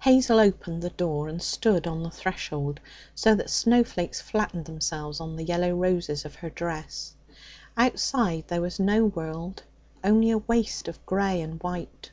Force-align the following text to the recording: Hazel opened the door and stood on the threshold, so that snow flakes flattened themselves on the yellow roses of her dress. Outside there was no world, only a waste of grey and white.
Hazel 0.00 0.40
opened 0.40 0.82
the 0.82 0.90
door 0.90 1.28
and 1.28 1.40
stood 1.40 1.86
on 1.86 2.02
the 2.02 2.10
threshold, 2.10 2.80
so 3.14 3.36
that 3.36 3.48
snow 3.48 3.84
flakes 3.84 4.20
flattened 4.20 4.64
themselves 4.64 5.20
on 5.20 5.36
the 5.36 5.44
yellow 5.44 5.70
roses 5.72 6.24
of 6.24 6.34
her 6.34 6.50
dress. 6.50 7.12
Outside 7.76 8.48
there 8.48 8.60
was 8.60 8.80
no 8.80 9.04
world, 9.04 9.62
only 10.02 10.32
a 10.32 10.38
waste 10.38 10.88
of 10.88 11.06
grey 11.06 11.40
and 11.40 11.62
white. 11.62 12.10